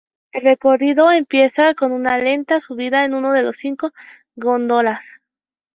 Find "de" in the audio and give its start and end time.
3.33-3.43